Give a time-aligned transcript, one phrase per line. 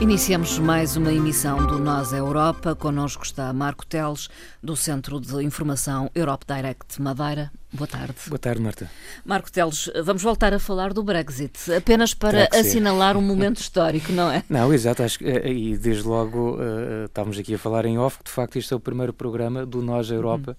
[0.00, 2.72] Iniciamos mais uma emissão do Nós Europa.
[2.76, 4.28] Connosco está Marco Teles,
[4.62, 7.50] do Centro de Informação Europe Direct Madeira.
[7.72, 8.14] Boa tarde.
[8.28, 8.88] Boa tarde, Marta.
[9.24, 14.30] Marco Teles, vamos voltar a falar do Brexit, apenas para assinalar um momento histórico, não
[14.30, 14.44] é?
[14.48, 18.18] Não, exato, acho que, eh, e desde logo uh, estávamos aqui a falar em off,
[18.18, 20.56] que de facto este é o primeiro programa do Nós Europa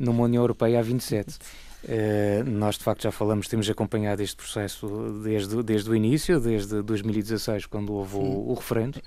[0.00, 0.06] uhum.
[0.06, 1.38] numa União Europeia há 27.
[1.82, 4.86] Uh, nós de facto já falamos, temos acompanhado este processo
[5.22, 9.00] desde, desde o início, desde 2016, quando houve o, o, referendo.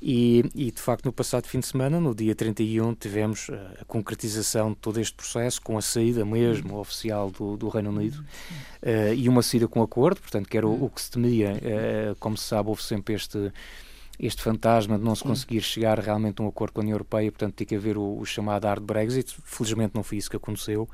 [0.00, 3.48] E, e, de facto, no passado fim de semana, no dia 31, tivemos
[3.80, 6.80] a concretização de todo este processo, com a saída mesmo uhum.
[6.80, 8.22] oficial do, do Reino Unido
[8.82, 10.84] uh, e uma saída com acordo, portanto, que era o, uhum.
[10.84, 11.54] o que se temia.
[11.54, 13.52] Uh, como se sabe, houve sempre este
[14.18, 17.30] este fantasma de não se conseguir chegar realmente a um acordo com a União Europeia,
[17.30, 19.36] portanto, tinha que haver o, o chamado hard Brexit.
[19.44, 20.88] Felizmente não foi isso que aconteceu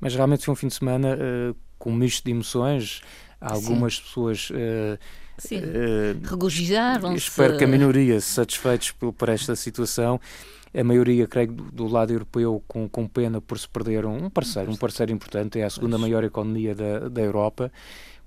[0.00, 3.02] mas realmente foi um fim de semana uh, com um misto de emoções.
[3.40, 4.02] Algumas Sim.
[4.02, 4.50] pessoas.
[4.50, 4.98] Uh,
[5.38, 5.58] Sim.
[5.58, 7.16] Uh, regozijaram-se.
[7.16, 10.20] Espero que a minoria satisfeitos por, por, esta situação.
[10.74, 14.76] A maioria, creio, do lado europeu, com, com pena por se perder um parceiro, um
[14.76, 17.72] parceiro importante, é a segunda maior economia da, da Europa,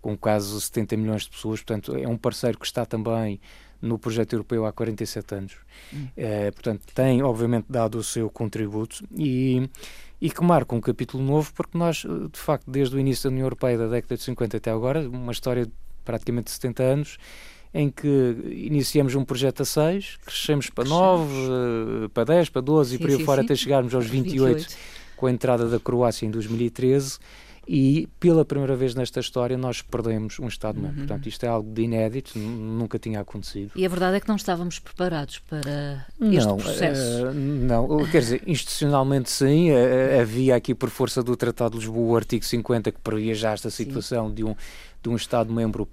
[0.02, 3.40] com quase 70 milhões de pessoas, portanto, é um parceiro que está também
[3.82, 5.58] no projeto europeu há 47 anos.
[5.94, 6.08] Hum.
[6.16, 9.70] É, portanto, tem, obviamente, dado o seu contributo e
[10.22, 13.34] e que marca um capítulo novo, porque nós, eh, de facto, desde o início da
[13.34, 15.72] União Europeia, da década de 50 até agora, uma história de
[16.04, 17.18] praticamente 70 anos,
[17.74, 18.08] em que
[18.52, 21.34] iniciamos um projeto a 6, crescemos para 9,
[22.06, 23.46] eh, para 10, para 12 sim, e por aí sim, fora sim.
[23.46, 24.78] até chegarmos aos 28, 28,
[25.16, 27.20] com a entrada da Croácia em 2013
[27.72, 31.02] e pela primeira vez nesta história nós perdemos um Estado-membro.
[31.02, 31.06] Uhum.
[31.06, 33.74] Portanto, isto é algo de inédito, nunca tinha acontecido.
[33.76, 37.28] E a verdade é que não estávamos preparados para este não, processo.
[37.28, 42.14] Uh, não, quer dizer, institucionalmente sim, uh, havia aqui por força do Tratado de Lisboa
[42.14, 44.56] o artigo 50 que previa já esta situação de um,
[45.04, 45.88] de um Estado-membro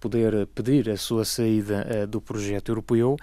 [0.00, 3.16] poder pedir a sua saída uh, do projeto europeu.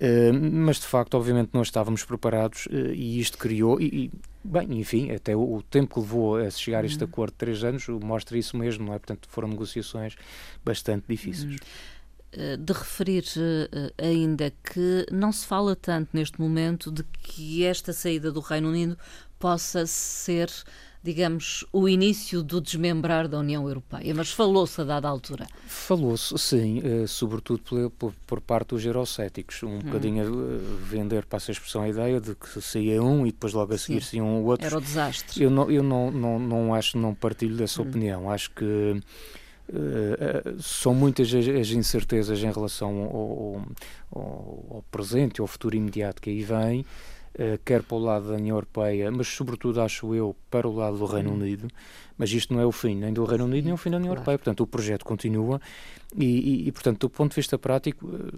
[0.00, 4.10] Uh, mas de facto, obviamente, não estávamos preparados uh, e isto criou, e,
[4.46, 7.10] bem, enfim, até o, o, tempo que levou a chegar a este uhum.
[7.10, 8.98] acordo de três anos mostra isso mesmo, não é?
[8.98, 10.16] Portanto, foram negociações
[10.64, 11.52] bastante difíceis.
[11.52, 11.56] Uhum
[12.32, 13.24] eh, de referir
[13.96, 18.98] ainda que não se fala tanto neste momento de que esta saída do Reino Unido
[19.38, 20.50] possa ser
[21.06, 25.46] digamos, o início do desmembrar da União Europeia, mas falou-se a dada altura.
[25.68, 27.60] Falou-se, sim, uh, sobretudo
[27.96, 29.78] por, por, parte dos eurocéticos, um hum.
[29.78, 33.52] bocadinho a uh, vender, passa a expressão, a ideia de que saía um e depois
[33.52, 34.20] logo a seguir sim.
[34.20, 34.66] um outro.
[34.66, 35.44] Era o desastre.
[35.44, 37.88] Eu não, eu não, não, não acho, não partilho dessa hum.
[37.88, 39.00] opinião, acho que
[39.68, 43.66] Uh, são muitas as, incertezas em relação ao,
[44.12, 46.86] ao, ao, presente, ao futuro imediato que aí vem.
[47.38, 50.96] Eh, quer para o lado da União Europeia, mas sobretudo, acho eu, para o lado
[50.96, 51.36] do Reino uhum.
[51.36, 51.68] Unido.
[52.16, 54.08] Mas isto não é o fim nem do Reino Unido nem o fim da União
[54.08, 54.20] claro.
[54.20, 54.38] Europeia.
[54.38, 55.60] Portanto, o projeto continua
[56.16, 58.32] e, e, e, portanto, do ponto de vista prático, eh,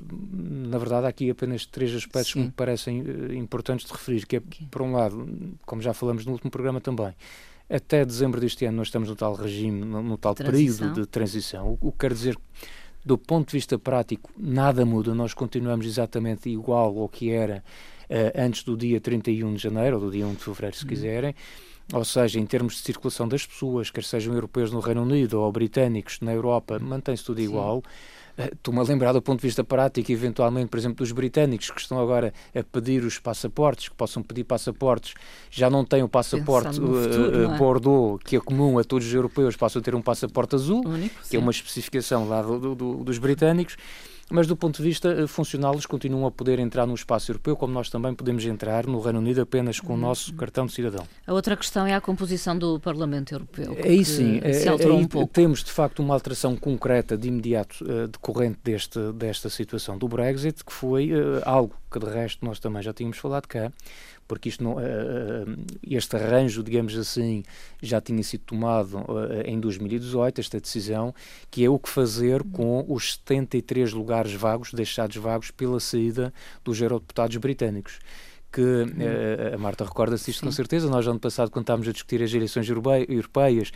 [0.69, 2.41] na verdade, há aqui apenas três aspectos Sim.
[2.41, 5.28] que me parecem eh, importantes de referir, que é, por um lado,
[5.64, 7.14] como já falamos no último programa também,
[7.70, 10.88] até dezembro deste ano nós estamos no tal regime, no, tal transição.
[10.88, 12.37] período de transição, o, que quer dizer
[13.04, 17.62] do ponto de vista prático, nada muda, nós continuamos exatamente igual ao que era
[18.36, 20.88] antes do dia 31 de janeiro, ou do dia 1 de fevereiro, se uhum.
[20.88, 21.34] quiserem.
[21.92, 25.50] Ou seja, em termos de circulação das pessoas, quer sejam europeus no Reino Unido ou
[25.50, 27.82] britânicos na Europa, mantém-se tudo igual.
[28.36, 31.80] Eh, estou-me a lembrar do ponto de vista prático, eventualmente, por exemplo, dos britânicos que
[31.80, 35.14] estão agora a pedir os passaportes, que possam pedir passaportes,
[35.50, 39.14] já não têm o passaporte uh, futuro, uh, Bordeaux, que é comum a todos os
[39.14, 41.36] europeus, passam a ter um passaporte azul, Único, que sim.
[41.36, 43.76] é uma especificação lá do, do, dos britânicos
[44.30, 47.56] mas do ponto de vista eh, funcional eles continuam a poder entrar no espaço europeu,
[47.56, 51.06] como nós também podemos entrar no Reino Unido apenas com o nosso cartão de cidadão.
[51.26, 53.76] A outra questão é a composição do Parlamento Europeu.
[53.82, 55.32] Aí sim, se alterou aí um pouco.
[55.32, 60.64] temos de facto uma alteração concreta de imediato uh, decorrente deste, desta situação do Brexit,
[60.64, 63.72] que foi uh, algo que de resto nós também já tínhamos falado cá,
[64.28, 67.42] porque isto não, uh, este arranjo, digamos assim,
[67.82, 71.14] já tinha sido tomado uh, em 2018, esta decisão,
[71.50, 76.32] que é o que fazer com os 73 lugares vagos, deixados vagos pela saída
[76.62, 77.98] dos eurodeputados britânicos
[78.50, 80.46] que uh, a Marta recorda-se isto Sim.
[80.46, 80.88] com certeza.
[80.88, 83.72] Nós, ano passado, quando estávamos a discutir as eleições europeias,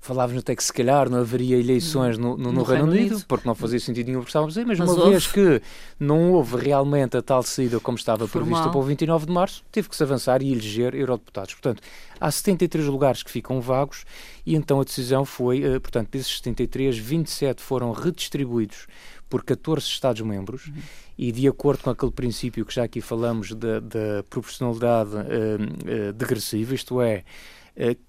[0.00, 3.24] falávamos até que se calhar não haveria eleições no, no, no, no Reino, Unido, Unido,
[3.26, 5.10] porque não fazia sentido nenhum porque estávamos aí, mas, mas uma houve.
[5.10, 5.62] vez que
[5.98, 8.48] não houve realmente a tal saída como estava Formal.
[8.48, 11.54] prevista para o 29 de março, teve que se avançar e eleger eurodeputados.
[11.54, 11.82] Portanto,
[12.20, 14.04] há 73 lugares que ficam vagos
[14.46, 18.86] e então a decisão foi, uh, portanto, desses 73, 27 foram redistribuídos
[19.28, 20.74] por 14 Estados-membros uhum.
[21.18, 26.12] e de acordo com aquele princípio que já aqui falamos da, da proporcionalidade uh, uh,
[26.14, 27.24] degressiva, isto é,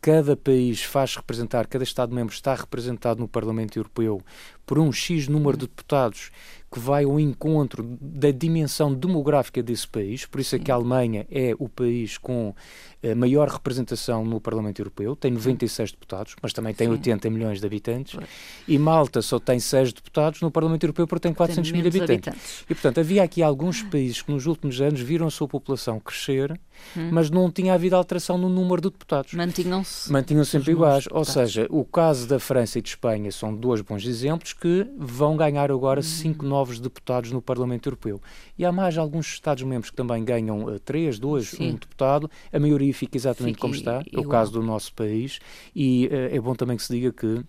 [0.01, 4.19] cada país faz representar, cada Estado-membro está representado no Parlamento Europeu
[4.65, 6.31] por um X número de deputados
[6.71, 11.25] que vai ao encontro da dimensão demográfica desse país, por isso é que a Alemanha
[11.31, 12.53] é o país com
[13.01, 16.93] a maior representação no Parlamento Europeu, tem 96 deputados, mas também tem Sim.
[16.93, 18.19] 80 milhões de habitantes,
[18.67, 22.27] e Malta só tem 6 deputados no Parlamento Europeu porque tem 400 tem mil habitantes.
[22.27, 22.65] habitantes.
[22.69, 26.51] E, portanto, havia aqui alguns países que nos últimos anos viram a sua população crescer,
[26.95, 27.09] hum.
[27.11, 29.33] mas não tinha havido alteração no número de deputados.
[29.33, 31.05] Mantinham-se Mantinham sempre iguais.
[31.09, 35.37] Ou seja, o caso da França e de Espanha são dois bons exemplos que vão
[35.37, 36.49] ganhar agora 5 hum.
[36.49, 38.19] novos deputados no Parlamento Europeu.
[38.57, 42.29] E há mais alguns Estados-membros que também ganham 3, uh, 2, 1 um deputado.
[42.51, 45.39] A maioria fica exatamente como está, é o caso do nosso país.
[45.75, 47.43] E uh, é bom também que se diga que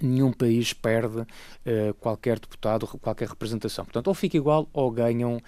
[0.00, 3.84] nenhum país perde uh, qualquer deputado, qualquer representação.
[3.84, 5.40] Portanto, ou fica igual ou ganham uh,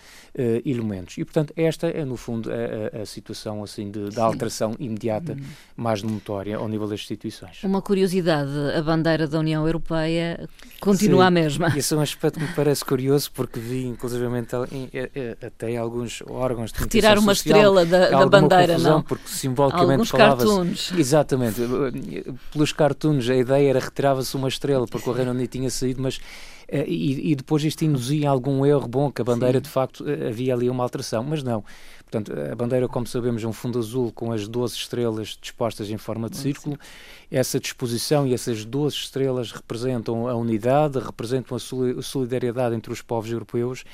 [0.64, 1.18] elementos.
[1.18, 5.44] E, portanto, esta é, no fundo, a, a, situação assim de, da alteração imediata hum.
[5.76, 7.62] mais notória ao nível das instituições.
[7.62, 10.48] Uma curiosidade, a bandeira da União Europeia
[10.80, 11.72] continua Sim, a mesma.
[11.76, 14.54] Esse é um aspecto que me parece curioso, porque vi, inclusivamente,
[15.44, 19.02] até em alguns órgãos de Retirar uma social, estrela da, da bandeira, confusão, não?
[19.02, 20.98] Porque simbolicamente falava-se...
[20.98, 21.60] Exatamente.
[22.52, 26.20] Pelos cartoons, a ideia era retirava-se uma estrela, porque o Reino Unido tinha saído, mas
[26.66, 29.62] Uh, e, e, depois isto induzia algum erro bom, que a bandeira Sim.
[29.62, 31.64] de facto uh, havia ali uma alteração, mas não.
[32.10, 35.96] Portanto, a bandeira, como sabemos, é um fundo azul com as 12 estrelas dispostas em
[35.96, 36.78] forma de círculo.
[37.28, 43.32] Essa disposição e essas 12 estrelas representam a unidade, representam a solidariedade entre os povos
[43.32, 43.84] europeus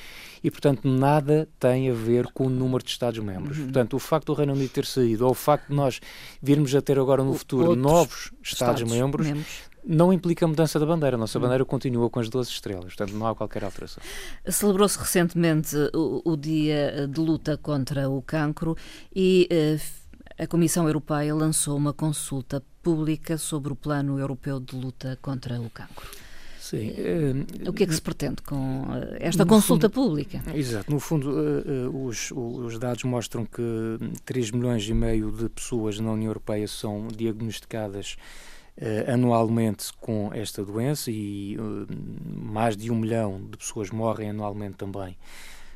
[0.43, 3.57] e, portanto, nada tem a ver com o número de Estados-membros.
[3.57, 3.63] Uhum.
[3.65, 5.99] Portanto, o facto do Reino Unido ter saído, ou o facto de nós
[6.39, 11.15] virmos a ter agora no futuro Outros novos Estados-membros, Estados não implica mudança da bandeira.
[11.15, 11.41] A nossa hum.
[11.41, 14.01] bandeira continua com as 12 estrelas, portanto não há qualquer alteração.
[14.47, 18.75] Celebrou-se recentemente o, o, Dia de Luta contra o Cancro
[19.15, 25.17] e uh, a Comissão Europeia lançou uma consulta pública sobre o Plano Europeu de Luta
[25.21, 26.05] contra o Cancro.
[26.59, 26.89] Sim.
[26.89, 28.85] Uh, o que é que se pretende com
[29.19, 30.41] esta consulta fundo, pública?
[30.55, 30.89] Exato.
[30.89, 31.29] No fundo,
[31.93, 33.61] os, os, dados mostram que
[34.25, 38.17] 3 milhões e meio de pessoas na União Europeia são diagnosticadas
[39.07, 41.87] anualmente com esta doença e uh,
[42.25, 45.15] mais de um milhão de pessoas morrem anualmente também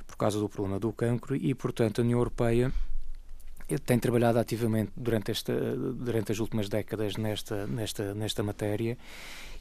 [0.08, 2.72] por causa do problema do cancro e, portanto, a União Europeia
[3.70, 8.98] eh, tem trabalhado ativamente durante, esta, durante as últimas décadas nesta, nesta, nesta matéria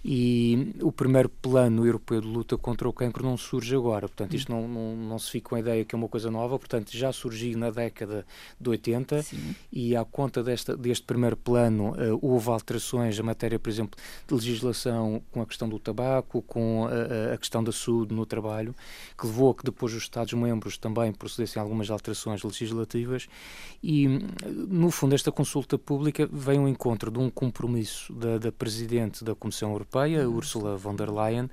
[0.04, 4.52] e o primeiro plano europeu de luta contra o cancro não surge agora, portanto, isto
[4.52, 7.12] não, não, não se fica com a ideia que é uma coisa nova, portanto, já
[7.12, 8.26] surgiu na década
[8.60, 9.54] de 80 Sim.
[9.72, 14.34] e à conta desta, deste primeiro plano uh, houve alterações em matéria, por exemplo, de
[14.34, 18.74] legislação com a questão do tabaco, com a, a questão da saúde no trabalho,
[19.18, 23.28] que levou a que depois os Estados-membros também procedessem a algumas alterações legislativas.
[23.82, 24.06] E,
[24.68, 29.34] no fundo, esta consulta pública vem ao encontro de um compromisso da, da Presidente da
[29.34, 31.50] Comissão Europeia Europeia, Ursula von der Leyen,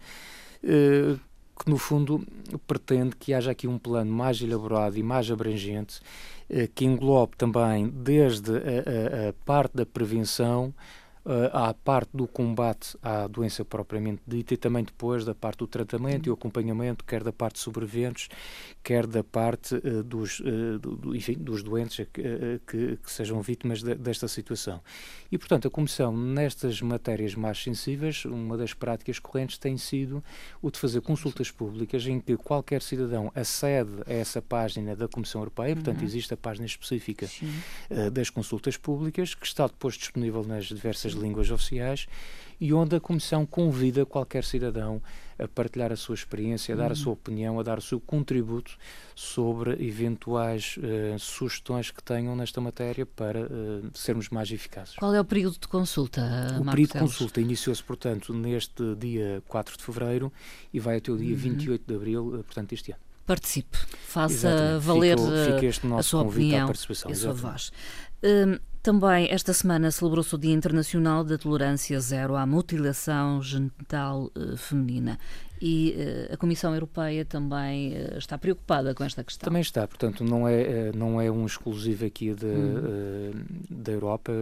[0.64, 1.16] eh,
[1.58, 2.26] que no fundo
[2.68, 6.02] pretende que haja aqui um plano mais elaborado e mais abrangente,
[6.50, 10.74] eh, que englobe também desde a, a, a parte da prevenção
[11.54, 16.28] à parte do combate à doença propriamente dita e também depois da parte do tratamento
[16.28, 18.28] e o acompanhamento, quer da parte de sobreviventes,
[18.84, 23.82] quer da parte uh, dos, uh, do, enfim, dos doentes que, que, que sejam vítimas
[23.82, 24.82] de, desta situação.
[25.32, 30.22] E, portanto, a Comissão, nestas matérias mais sensíveis, uma das práticas correntes tem sido
[30.62, 35.42] o de fazer consultas públicas em que qualquer cidadão acede a essa página da Comissão
[35.42, 36.06] Europeia, portanto, uhum.
[36.06, 37.30] existe a página específica
[38.12, 42.08] das consultas públicas, que está depois disponível nas diversas línguas oficiais
[42.60, 45.02] e onde a Comissão convida qualquer cidadão
[45.38, 48.78] a partilhar a sua experiência, a dar a sua opinião, a dar o seu contributo
[49.16, 54.96] sobre eventuais uh, sugestões que tenham nesta matéria para uh, sermos mais eficazes.
[54.96, 56.22] Qual é o período de consulta?
[56.60, 60.32] O período de consulta iniciou-se, portanto, neste dia 4 de fevereiro
[60.72, 61.42] e vai até o dia uhum.
[61.42, 63.02] 28 de abril, uh, portanto, este ano.
[63.26, 64.86] Participe, faça Exatamente.
[64.86, 66.70] valer Fica, a sua opinião
[67.08, 67.72] e a sua voz.
[68.22, 74.58] Hum, também esta semana celebrou-se o Dia Internacional da Tolerância Zero à Mutilação Genital uh,
[74.58, 75.18] Feminina
[75.62, 75.96] e
[76.30, 79.48] uh, a Comissão Europeia também uh, está preocupada com esta questão.
[79.48, 83.32] Também está, portanto, não é, não é um exclusivo aqui de, uhum.
[83.70, 84.34] da Europa,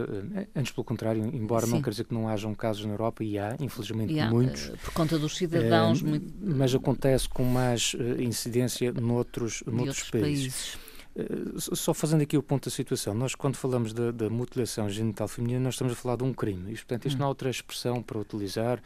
[0.55, 1.73] antes pelo contrário, embora Sim.
[1.73, 4.71] não quer dizer que não hajam casos na Europa, e há, infelizmente, e há, muitos.
[4.83, 6.01] por conta dos cidadãos.
[6.01, 6.33] muito...
[6.41, 10.79] Mas acontece com mais incidência noutros, noutros países.
[10.79, 10.90] países.
[11.57, 15.59] Só fazendo aqui o ponto da situação, nós quando falamos da, da mutilação genital feminina,
[15.59, 16.71] nós estamos a falar de um crime.
[16.71, 17.19] Isto, portanto, isto hum.
[17.19, 18.81] não há outra expressão para utilizar.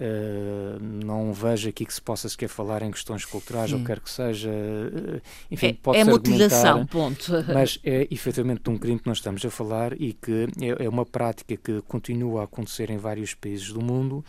[0.00, 3.76] Uh, não vejo aqui que se possa sequer falar em questões culturais, Sim.
[3.76, 4.48] ou quer que seja.
[4.48, 7.32] Uh, enfim, é, pode é mutilação, ponto.
[7.52, 10.88] Mas é efetivamente de um crime que nós estamos a falar e que é, é
[10.88, 14.24] uma prática que continua a acontecer em vários países do mundo.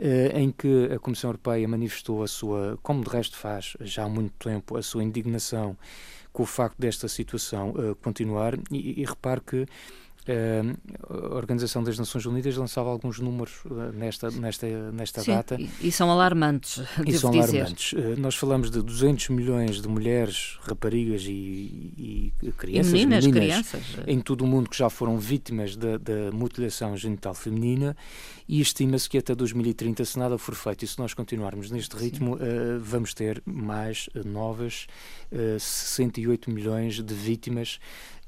[0.00, 4.08] Uh, em que a Comissão Europeia manifestou a sua, como de resto faz já há
[4.08, 5.76] muito tempo, a sua indignação
[6.32, 8.54] com o facto desta situação uh, continuar.
[8.70, 9.66] E, e repare que
[10.28, 15.58] a Organização das Nações Unidas lançava alguns números uh, nesta, nesta, nesta Sim, data.
[15.80, 16.82] E, são alarmantes.
[17.04, 17.58] E são dizer.
[17.58, 17.92] alarmantes.
[17.92, 23.68] Uh, nós falamos de 200 milhões de mulheres, raparigas e, e crianças, e meninas, meninas
[23.68, 23.82] crianças.
[24.06, 27.96] em todo o mundo que já foram vítimas da, da mutilação genital feminina
[28.48, 32.38] e estima-se que até 2030, se nada for feito e se nós continuarmos neste ritmo,
[32.80, 34.86] vamos ter mais novas
[35.58, 38.21] 68 milhões de vítimas eh,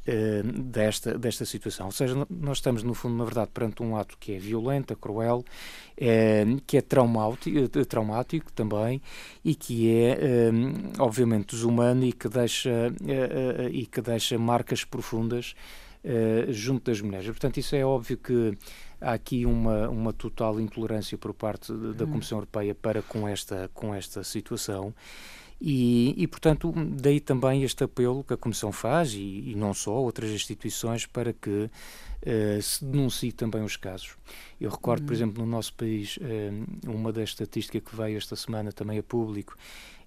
[0.67, 1.87] desta, desta situação.
[1.87, 4.97] Ou seja, nós estamos, no fundo, na verdade, perante um ato que é violento, é
[4.97, 5.45] cruel,
[5.97, 9.01] é, que é traumático, eh, traumático também
[9.45, 10.19] e que é,
[10.99, 12.93] obviamente, desumano e que deixa,
[13.71, 15.55] e que deixa marcas profundas
[16.49, 17.27] junto das mulheres.
[17.27, 18.57] Portanto, isso é óbvio que
[19.05, 22.11] há aqui uma, uma total intolerância por parte da hum.
[22.13, 24.95] Comissão Europeia para com esta, com esta situação.
[25.61, 29.93] E, e, portanto, daí também este apelo que a Comissão faz, e, e não só,
[29.95, 34.17] outras instituições, para que uh, se denuncie também os casos.
[34.61, 35.07] Eu recordo, uhum.
[35.07, 39.03] por exemplo, no nosso país, uh, uma das estatísticas que veio esta semana também a
[39.03, 39.57] público,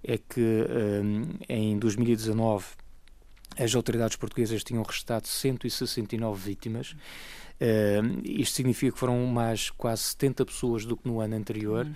[0.03, 2.65] é que uh, em 2019
[3.57, 6.95] as autoridades portuguesas tinham restado 169 vítimas.
[7.59, 11.85] Uh, isto significa que foram mais quase 70 pessoas do que no ano anterior.
[11.85, 11.93] Uhum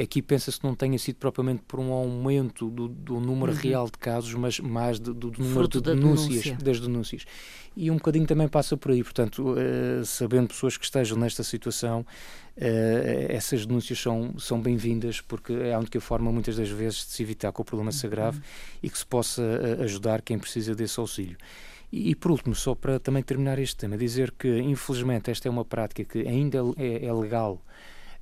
[0.00, 3.58] aqui pensa-se que não tenha sido propriamente por um aumento do, do número uhum.
[3.58, 6.56] real de casos, mas mais do, do número de denúncias, denúncia.
[6.64, 7.24] das denúncias.
[7.76, 12.00] E um bocadinho também passa por aí, portanto, uh, sabendo pessoas que estejam nesta situação,
[12.00, 17.12] uh, essas denúncias são, são bem-vindas, porque é a única forma, muitas das vezes, de
[17.12, 18.44] se evitar que o problema se agrave uhum.
[18.82, 19.42] e que se possa
[19.80, 21.36] ajudar quem precisa desse auxílio.
[21.92, 25.50] E, e, por último, só para também terminar este tema, dizer que, infelizmente, esta é
[25.50, 27.62] uma prática que ainda é, é legal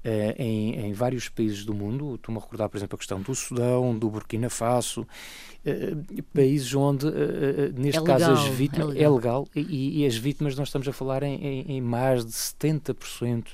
[0.05, 2.17] uh, em, em, vários países do mundo.
[2.17, 7.07] Estou-me a recordar, por exemplo, a questão do Sudão, do Burkina Faso, uh, países onde,
[7.07, 8.89] uh, neste é caso, legal, as vítimas.
[8.89, 11.81] É legal, é legal e, e, as vítimas, nós estamos a falar em, em, em
[11.81, 13.47] mais de 70%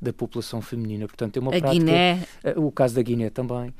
[0.00, 1.06] da população feminina.
[1.06, 1.72] Portanto, é uma a prática.
[1.72, 2.26] Guiné.
[2.56, 3.74] o caso da Guiné também.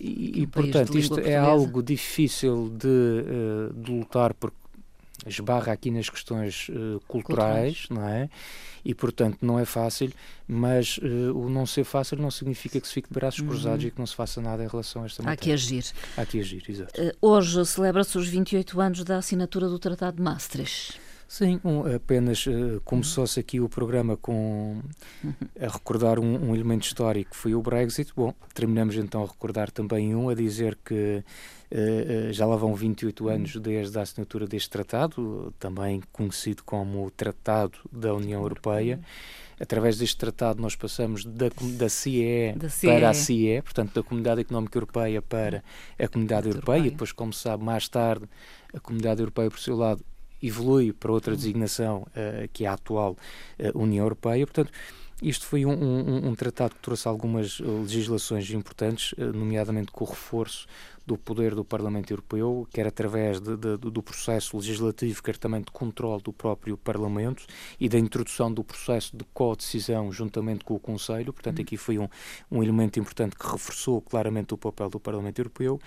[0.00, 1.36] E, e portanto, isto portuguesa.
[1.36, 4.56] é algo difícil de, de lutar porque
[5.26, 8.30] esbarra aqui nas questões uh, culturais, culturais, não é?
[8.84, 10.12] E, portanto, não é fácil,
[10.46, 13.48] mas uh, o não ser fácil não significa que se fique de braços uhum.
[13.48, 15.40] cruzados e que não se faça nada em relação a esta matéria.
[15.40, 15.84] Há que agir.
[16.16, 17.00] Há que agir, exato.
[17.00, 21.00] Uh, hoje celebra-se os 28 anos da assinatura do Tratado de Maastricht.
[21.28, 24.80] Sim, um, apenas uh, começou-se aqui o programa com
[25.60, 28.10] a recordar um, um, elemento histórico que foi o Brexit.
[28.16, 31.22] Bom, terminamos então a recordar também um, a dizer que
[32.32, 37.78] já lá vão 28 anos desde a assinatura deste tratado, também conhecido como o Tratado
[37.92, 39.00] da União Europeia.
[39.60, 44.02] Através deste tratado nós passamos da, da CIE, da CIE, para a CIE, portanto da
[44.02, 45.64] Comunidade Económica Europeia para
[45.98, 48.26] a Comunidade Europeia, Europeia, e depois, como se sabe, mais tarde
[48.72, 50.04] a Comunidade Europeia, por seu lado,
[50.42, 53.16] evolui para outra designação uh, que é a atual
[53.58, 54.46] uh, União Europeia.
[54.46, 54.70] Portanto,
[55.20, 60.68] isto foi um, um, um, tratado que trouxe algumas legislações importantes, nomeadamente com o reforço
[61.08, 65.72] do poder do Parlamento Europeu, quer através de, de, do processo legislativo, quer também de
[65.72, 67.46] controle do próprio Parlamento
[67.80, 71.32] e da introdução do processo de co-decisão juntamente com o Conselho.
[71.32, 72.06] Portanto, aqui foi um,
[72.50, 75.80] um elemento importante que reforçou claramente o papel do Parlamento Europeu.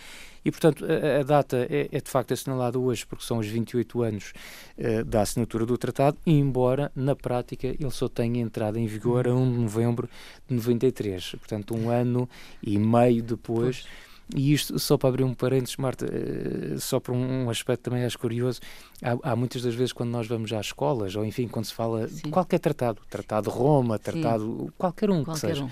[0.44, 4.02] E, portanto, a, a data é, é, de facto assinalada hoje, porque são os 28
[4.02, 4.34] anos
[4.76, 9.36] uh, da assinatura do tratado, embora na prática ele só tenha entrado em vigor a
[9.36, 10.10] 1 de novembro
[10.48, 11.36] de 93.
[11.36, 12.28] Portanto, um ano
[12.64, 13.82] e meio depois.
[13.82, 18.06] Pois e isto, só para abrir um parênteses, Marta, eh, só por um aspecto também
[18.06, 18.62] acho curioso,
[19.04, 22.08] há, há, muitas das vezes quando nós vamos às escolas, ou enfim, quando se fala
[22.08, 22.24] Sim.
[22.24, 24.70] de qualquer tratado, tratado de Roma, tratado, Sim.
[24.78, 25.64] qualquer um qualquer que seja.
[25.66, 25.70] Um.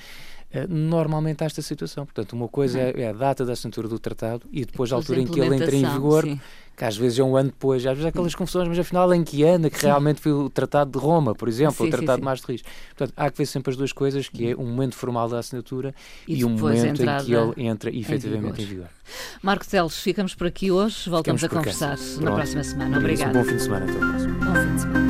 [0.52, 2.06] Eh, normalmente há esta situação.
[2.06, 5.22] Portanto, uma coisa é, é, a data da assinatura do tratado e depois, a altura
[5.22, 6.40] em que ele entra em vigor, sim
[6.80, 9.22] que às vezes é um ano depois, às vezes há aquelas confusões, mas afinal em
[9.22, 12.14] que ano é que realmente foi o Tratado de Roma, por exemplo, sim, o Tratado
[12.14, 12.68] sim, de Maastricht.
[12.96, 15.94] Portanto, há que ver sempre as duas coisas, que é um momento formal da assinatura
[16.26, 18.88] e, e um momento em que ele entra efetivamente em vigor.
[19.44, 22.98] Marco Teles, ficamos por aqui hoje, voltamos ficamos a conversar na próxima semana.
[22.98, 23.36] Obrigado.
[23.36, 24.40] Um bom fim de semana, até o próximo.
[24.40, 25.09] Bom fim de semana.